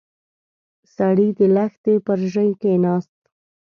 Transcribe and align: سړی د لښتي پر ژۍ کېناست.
سړی 0.95 1.27
د 1.37 1.39
لښتي 1.55 1.95
پر 2.05 2.19
ژۍ 2.33 2.49
کېناست. 2.61 3.15